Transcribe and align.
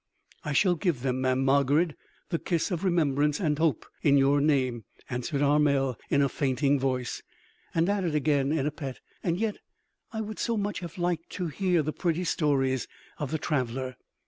"I 0.43 0.53
shall 0.53 0.73
give 0.73 1.01
them, 1.03 1.21
Mamm' 1.21 1.45
Margarid, 1.45 1.93
the 2.29 2.39
kiss 2.39 2.71
of 2.71 2.83
remembrance 2.83 3.39
and 3.39 3.59
hope 3.59 3.85
in 4.01 4.17
your 4.17 4.41
name," 4.41 4.83
answered 5.11 5.43
Armel 5.43 5.95
in 6.09 6.23
a 6.23 6.27
fainting 6.27 6.79
voice, 6.79 7.21
and 7.75 7.87
added 7.87 8.15
again 8.15 8.51
in 8.51 8.65
a 8.65 8.71
pet, 8.71 8.99
"and 9.21 9.37
yet 9.37 9.59
I 10.11 10.19
would 10.21 10.39
so 10.39 10.57
much 10.57 10.79
have 10.79 10.97
liked 10.97 11.29
to 11.33 11.49
hear 11.49 11.83
the 11.83 11.93
pretty 11.93 12.23
stories 12.23 12.87
of 13.19 13.29
the 13.29 13.37
traveler!" 13.37 13.95